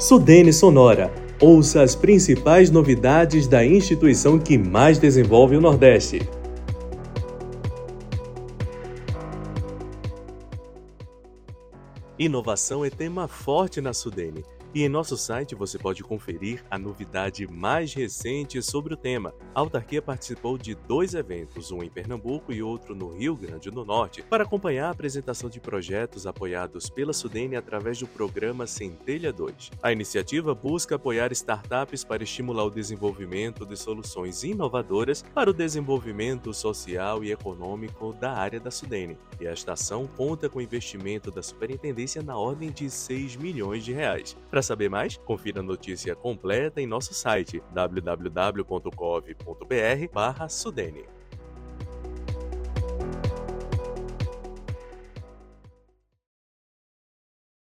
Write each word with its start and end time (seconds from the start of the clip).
Sudene 0.00 0.50
Sonora. 0.50 1.12
Ouça 1.42 1.82
as 1.82 1.94
principais 1.94 2.70
novidades 2.70 3.46
da 3.46 3.64
instituição 3.64 4.38
que 4.38 4.56
mais 4.56 4.98
desenvolve 4.98 5.56
o 5.56 5.60
Nordeste. 5.60 6.26
Inovação 12.18 12.82
é 12.84 12.88
tema 12.90 13.28
forte 13.28 13.80
na 13.80 13.92
Sudene 13.92 14.42
e 14.72 14.84
em 14.84 14.88
nosso 14.88 15.16
site 15.16 15.54
você 15.56 15.76
pode 15.78 16.04
conferir 16.04 16.62
a 16.70 16.78
novidade 16.78 17.44
mais 17.50 17.92
recente 17.92 18.62
sobre 18.62 18.94
o 18.94 18.96
tema. 18.96 19.34
A 19.52 19.58
autarquia 19.60 20.00
participou 20.00 20.56
de 20.56 20.76
dois 20.86 21.12
eventos, 21.14 21.72
um 21.72 21.82
em 21.82 21.90
Pernambuco 21.90 22.52
e 22.52 22.62
outro 22.62 22.94
no 22.94 23.08
Rio 23.12 23.34
Grande 23.34 23.68
do 23.68 23.84
Norte, 23.84 24.22
para 24.22 24.44
acompanhar 24.44 24.86
a 24.86 24.90
apresentação 24.90 25.50
de 25.50 25.58
projetos 25.58 26.24
apoiados 26.24 26.88
pela 26.88 27.12
Sudene 27.12 27.56
através 27.56 27.98
do 27.98 28.06
programa 28.06 28.64
Centelha 28.64 29.32
2. 29.32 29.72
A 29.82 29.90
iniciativa 29.90 30.54
busca 30.54 30.94
apoiar 30.94 31.32
startups 31.32 32.04
para 32.04 32.22
estimular 32.22 32.62
o 32.64 32.70
desenvolvimento 32.70 33.66
de 33.66 33.76
soluções 33.76 34.44
inovadoras 34.44 35.20
para 35.34 35.50
o 35.50 35.54
desenvolvimento 35.54 36.54
social 36.54 37.24
e 37.24 37.32
econômico 37.32 38.12
da 38.12 38.34
área 38.34 38.60
da 38.60 38.70
Sudene. 38.70 39.18
E 39.40 39.46
esta 39.48 39.72
ação 39.72 40.06
conta 40.16 40.48
com 40.48 40.60
investimento 40.60 41.28
da 41.30 41.42
Superintendência 41.42 42.22
na 42.22 42.36
ordem 42.36 42.70
de 42.70 42.88
6 42.88 43.34
milhões 43.36 43.84
de 43.84 43.92
reais. 43.92 44.36
Para 44.48 44.59
para 44.60 44.64
saber 44.66 44.90
mais, 44.90 45.16
confira 45.16 45.60
a 45.60 45.62
notícia 45.62 46.14
completa 46.14 46.82
em 46.82 46.86
nosso 46.86 47.14
site 47.14 47.62
wwwcovbr 47.74 49.38
sudene 50.50 51.19